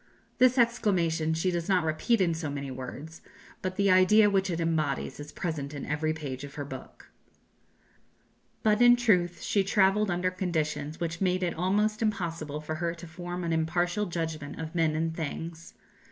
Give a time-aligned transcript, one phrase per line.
[0.39, 3.21] This exclamation she does not repeat in so many words,
[3.61, 7.11] but the idea which it embodies is present in every page of her book.
[8.63, 13.05] But, in truth, she travelled under conditions which made it almost impossible for her to
[13.05, 15.75] form an impartial judgment of men and things.